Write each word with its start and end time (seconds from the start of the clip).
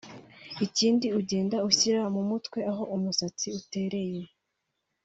ikindi 0.65 1.07
ugende 1.19 1.57
ushyira 1.69 2.01
mu 2.15 2.21
mutwe 2.29 2.59
aho 2.71 2.83
umusatsi 2.95 3.47
utereye 3.59 4.23